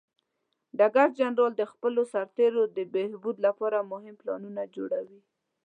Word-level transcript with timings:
ډګر 0.77 1.09
جنرال 1.19 1.53
د 1.57 1.63
خپلو 1.71 2.01
سرتیرو 2.13 2.63
د 2.77 2.79
بهبود 2.93 3.35
لپاره 3.45 3.87
مهم 3.91 4.15
پلانونه 4.21 4.61
جوړوي. 4.75 5.21